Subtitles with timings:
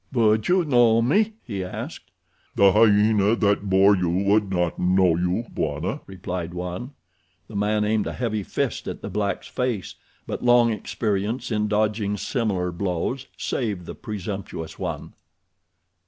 [0.13, 2.09] "Would you know me?" he asked.
[2.55, 6.93] "The hyena that bore you would not know you, Bwana," replied one.
[7.47, 9.93] The man aimed a heavy fist at the black's face;
[10.25, 15.13] but long experience in dodging similar blows saved the presumptuous one.